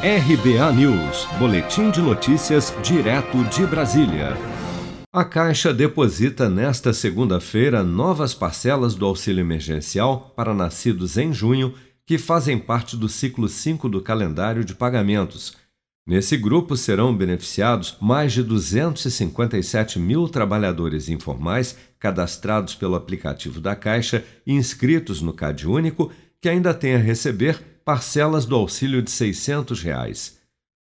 [0.00, 4.36] RBA News, Boletim de Notícias, direto de Brasília.
[5.12, 11.74] A Caixa deposita nesta segunda-feira novas parcelas do auxílio emergencial para nascidos em junho
[12.06, 15.56] que fazem parte do ciclo 5 do calendário de pagamentos.
[16.06, 24.24] Nesse grupo serão beneficiados mais de 257 mil trabalhadores informais cadastrados pelo aplicativo da Caixa
[24.46, 29.82] e inscritos no CAD Único que ainda têm a receber parcelas do auxílio de 600
[29.82, 30.38] reais.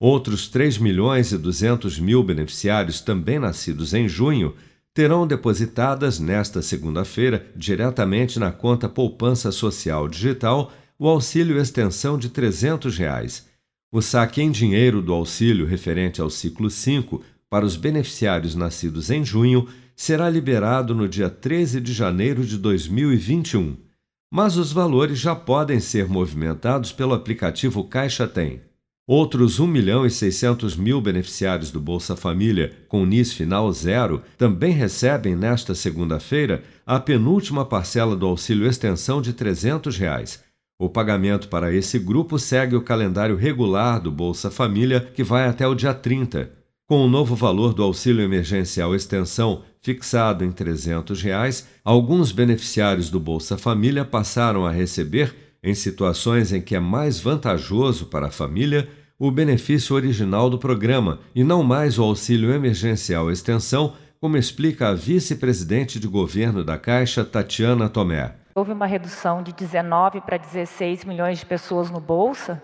[0.00, 4.54] Outros 3 milhões e 200 mil beneficiários, também nascidos em junho,
[4.94, 12.96] terão depositadas nesta segunda-feira, diretamente na conta Poupança Social Digital, o auxílio extensão de 300
[12.98, 13.46] reais.
[13.90, 19.24] O saque em dinheiro do auxílio referente ao ciclo 5 para os beneficiários nascidos em
[19.24, 23.87] junho será liberado no dia 13 de janeiro de 2021
[24.30, 28.60] mas os valores já podem ser movimentados pelo aplicativo Caixa Tem.
[29.06, 34.70] Outros 1 milhão e 600 mil beneficiários do Bolsa Família com NIS final zero também
[34.70, 40.44] recebem nesta segunda-feira a penúltima parcela do auxílio extensão de 300 reais.
[40.78, 45.66] O pagamento para esse grupo segue o calendário regular do Bolsa Família, que vai até
[45.66, 46.50] o dia 30.
[46.88, 53.20] Com o novo valor do auxílio emergencial extensão fixado em 300 reais, alguns beneficiários do
[53.20, 58.88] Bolsa Família passaram a receber, em situações em que é mais vantajoso para a família,
[59.18, 64.94] o benefício original do programa e não mais o auxílio emergencial extensão, como explica a
[64.94, 68.34] vice-presidente de governo da Caixa, Tatiana Tomé.
[68.54, 72.62] Houve uma redução de 19 para 16 milhões de pessoas no Bolsa,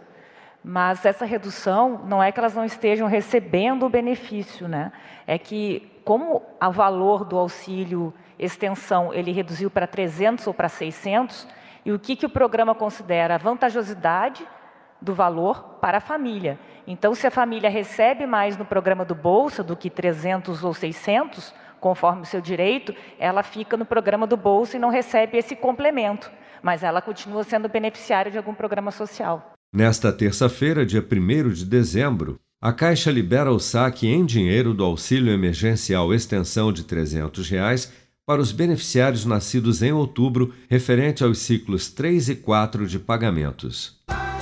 [0.64, 4.92] mas essa redução não é que elas não estejam recebendo o benefício, né?
[5.26, 11.46] É que como o valor do auxílio extensão ele reduziu para 300 ou para 600,
[11.84, 14.46] e o que, que o programa considera a vantajosidade
[15.00, 16.58] do valor para a família.
[16.86, 21.54] Então, se a família recebe mais no programa do Bolsa do que 300 ou 600,
[21.78, 26.33] conforme o seu direito, ela fica no programa do Bolsa e não recebe esse complemento,
[26.62, 29.53] mas ela continua sendo beneficiária de algum programa social.
[29.74, 35.33] Nesta terça-feira, dia 1 de dezembro, a Caixa libera o saque em dinheiro do auxílio
[35.33, 37.92] emergencial extensão de 300 reais
[38.24, 44.01] para os beneficiários nascidos em outubro, referente aos ciclos 3 e 4 de pagamentos.